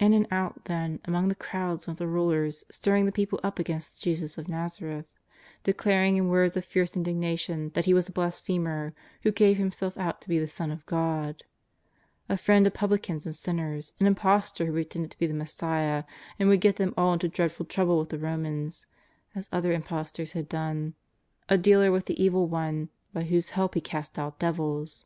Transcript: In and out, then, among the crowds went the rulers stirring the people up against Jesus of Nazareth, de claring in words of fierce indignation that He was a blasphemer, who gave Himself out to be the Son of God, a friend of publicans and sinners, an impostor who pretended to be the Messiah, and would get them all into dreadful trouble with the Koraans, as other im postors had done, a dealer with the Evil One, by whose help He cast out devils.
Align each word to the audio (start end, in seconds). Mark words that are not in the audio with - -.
In 0.00 0.12
and 0.14 0.26
out, 0.32 0.64
then, 0.64 0.98
among 1.04 1.28
the 1.28 1.36
crowds 1.36 1.86
went 1.86 2.00
the 2.00 2.08
rulers 2.08 2.64
stirring 2.72 3.06
the 3.06 3.12
people 3.12 3.38
up 3.44 3.60
against 3.60 4.02
Jesus 4.02 4.36
of 4.36 4.48
Nazareth, 4.48 5.06
de 5.62 5.72
claring 5.72 6.16
in 6.16 6.26
words 6.26 6.56
of 6.56 6.64
fierce 6.64 6.96
indignation 6.96 7.70
that 7.74 7.84
He 7.84 7.94
was 7.94 8.08
a 8.08 8.12
blasphemer, 8.12 8.94
who 9.22 9.30
gave 9.30 9.58
Himself 9.58 9.96
out 9.96 10.20
to 10.22 10.28
be 10.28 10.40
the 10.40 10.48
Son 10.48 10.72
of 10.72 10.84
God, 10.86 11.44
a 12.28 12.36
friend 12.36 12.66
of 12.66 12.74
publicans 12.74 13.26
and 13.26 13.36
sinners, 13.36 13.92
an 14.00 14.08
impostor 14.08 14.66
who 14.66 14.72
pretended 14.72 15.12
to 15.12 15.18
be 15.20 15.28
the 15.28 15.34
Messiah, 15.34 16.02
and 16.36 16.48
would 16.48 16.60
get 16.60 16.74
them 16.74 16.92
all 16.96 17.12
into 17.12 17.28
dreadful 17.28 17.64
trouble 17.64 17.96
with 18.00 18.08
the 18.08 18.18
Koraans, 18.18 18.86
as 19.36 19.48
other 19.52 19.70
im 19.70 19.84
postors 19.84 20.32
had 20.32 20.48
done, 20.48 20.94
a 21.48 21.56
dealer 21.56 21.92
with 21.92 22.06
the 22.06 22.20
Evil 22.20 22.48
One, 22.48 22.88
by 23.12 23.22
whose 23.22 23.50
help 23.50 23.76
He 23.76 23.80
cast 23.80 24.18
out 24.18 24.40
devils. 24.40 25.04